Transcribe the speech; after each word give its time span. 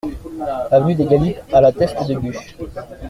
Avenue 0.71 0.95
des 0.95 1.05
Galipes 1.05 1.37
à 1.53 1.61
La 1.61 1.71
Teste-de-Buch 1.71 2.55